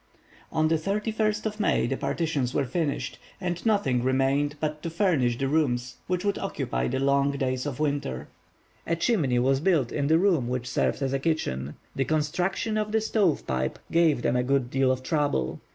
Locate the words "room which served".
10.17-11.03